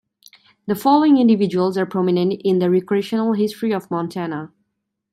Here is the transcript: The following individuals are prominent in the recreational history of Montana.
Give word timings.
The 0.65 0.73
following 0.73 1.19
individuals 1.19 1.77
are 1.77 1.85
prominent 1.85 2.41
in 2.43 2.57
the 2.57 2.71
recreational 2.71 3.33
history 3.33 3.71
of 3.71 3.91
Montana. 3.91 4.51